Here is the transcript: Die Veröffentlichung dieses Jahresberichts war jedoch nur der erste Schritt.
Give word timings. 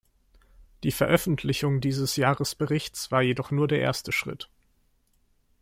Die 0.83 0.89
Veröffentlichung 0.91 1.79
dieses 1.79 2.15
Jahresberichts 2.15 3.11
war 3.11 3.21
jedoch 3.21 3.51
nur 3.51 3.67
der 3.67 3.81
erste 3.81 4.11
Schritt. 4.11 4.49